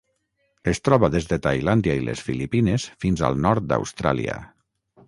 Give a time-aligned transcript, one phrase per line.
[0.71, 4.43] Es troba des de Tailàndia i les Filipines fins al nord d'Austràlia.